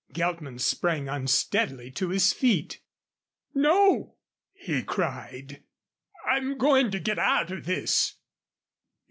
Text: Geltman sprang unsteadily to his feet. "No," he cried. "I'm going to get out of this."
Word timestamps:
Geltman 0.13 0.57
sprang 0.57 1.07
unsteadily 1.07 1.91
to 1.91 2.09
his 2.09 2.33
feet. 2.33 2.81
"No," 3.53 4.15
he 4.51 4.81
cried. 4.81 5.61
"I'm 6.27 6.57
going 6.57 6.89
to 6.89 6.99
get 6.99 7.19
out 7.19 7.51
of 7.51 7.67
this." 7.67 8.15